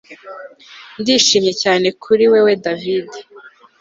Ndishimye 0.99 1.53
cyane 1.63 1.87
kuri 2.03 2.23
wewe 2.31 2.53
David 2.65 3.09